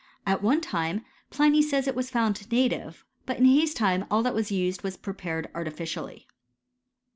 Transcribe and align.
At 0.25 0.41
one 0.41 0.61
time, 0.61 1.05
Pliny 1.29 1.61
says, 1.61 1.85
ittjf 1.85 1.93
was 1.93 2.09
found 2.09 2.51
native; 2.51 3.05
but 3.27 3.37
in 3.37 3.45
his 3.45 3.75
time 3.75 4.05
all 4.09 4.23
that 4.23 4.33
was 4.33 4.49
usedub 4.49 4.81
was 4.81 4.97
prepared 4.97 5.47
artificially. 5.53 6.25